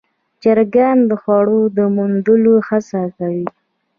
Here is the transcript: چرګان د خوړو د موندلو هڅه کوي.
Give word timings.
چرګان 0.41 0.97
د 1.09 1.11
خوړو 1.21 1.61
د 1.77 1.79
موندلو 1.95 2.53
هڅه 2.67 3.01
کوي. 3.17 3.45